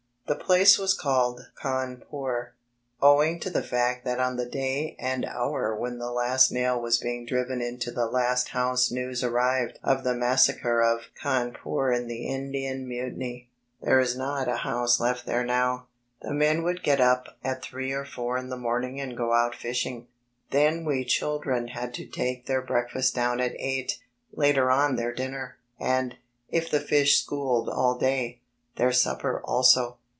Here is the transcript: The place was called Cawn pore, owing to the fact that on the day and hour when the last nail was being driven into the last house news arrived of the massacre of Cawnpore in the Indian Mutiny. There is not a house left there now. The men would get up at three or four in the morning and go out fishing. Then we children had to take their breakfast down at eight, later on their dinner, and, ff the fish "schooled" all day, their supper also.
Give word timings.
The 0.27 0.37
place 0.45 0.77
was 0.77 0.93
called 0.93 1.41
Cawn 1.55 2.03
pore, 2.09 2.53
owing 3.01 3.41
to 3.41 3.49
the 3.49 3.61
fact 3.61 4.05
that 4.05 4.21
on 4.21 4.37
the 4.37 4.45
day 4.45 4.95
and 4.97 5.25
hour 5.25 5.75
when 5.75 5.99
the 5.99 6.09
last 6.09 6.53
nail 6.53 6.79
was 6.79 6.97
being 6.99 7.25
driven 7.25 7.59
into 7.61 7.91
the 7.91 8.05
last 8.05 8.47
house 8.49 8.89
news 8.89 9.25
arrived 9.25 9.77
of 9.83 10.05
the 10.05 10.13
massacre 10.13 10.79
of 10.81 11.07
Cawnpore 11.21 11.91
in 11.93 12.07
the 12.07 12.27
Indian 12.29 12.87
Mutiny. 12.87 13.49
There 13.81 13.99
is 13.99 14.15
not 14.17 14.47
a 14.47 14.55
house 14.57 15.01
left 15.01 15.25
there 15.25 15.43
now. 15.43 15.87
The 16.21 16.31
men 16.33 16.63
would 16.63 16.81
get 16.81 17.01
up 17.01 17.37
at 17.43 17.61
three 17.61 17.91
or 17.91 18.05
four 18.05 18.37
in 18.37 18.47
the 18.47 18.55
morning 18.55 19.01
and 19.01 19.17
go 19.17 19.33
out 19.33 19.53
fishing. 19.53 20.07
Then 20.51 20.85
we 20.85 21.03
children 21.03 21.67
had 21.67 21.93
to 21.95 22.05
take 22.05 22.45
their 22.45 22.61
breakfast 22.61 23.13
down 23.13 23.41
at 23.41 23.59
eight, 23.59 23.99
later 24.31 24.71
on 24.71 24.95
their 24.95 25.13
dinner, 25.13 25.57
and, 25.77 26.15
ff 26.49 26.71
the 26.71 26.79
fish 26.79 27.19
"schooled" 27.21 27.67
all 27.67 27.97
day, 27.97 28.39
their 28.77 28.93
supper 28.93 29.41
also. 29.43 29.97